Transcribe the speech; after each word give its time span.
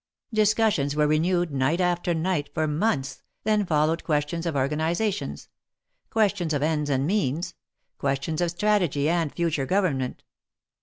Discussions 0.33 0.95
were 0.95 1.05
renewed 1.05 1.51
night 1.51 1.79
after 1.79 2.15
night 2.15 2.49
for 2.55 2.67
months, 2.67 3.21
then 3.43 3.63
followed 3.67 4.03
questions 4.03 4.47
of 4.47 4.55
organizations,— 4.55 5.47
questions 6.09 6.53
of 6.55 6.63
ends 6.63 6.89
and 6.89 7.05
means— 7.05 7.53
questions 7.99 8.41
of 8.41 8.49
strategy 8.49 9.07
and 9.07 9.31
future 9.31 9.67
gov 9.67 9.93
ernment. 9.93 10.21